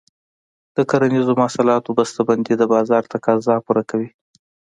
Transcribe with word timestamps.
د 0.75 0.77
کرنیزو 0.89 1.33
محصولاتو 1.41 1.95
بسته 1.99 2.21
بندي 2.27 2.53
د 2.57 2.63
بازار 2.73 3.03
تقاضا 3.13 3.55
پوره 3.65 3.83
کوي. 3.89 4.09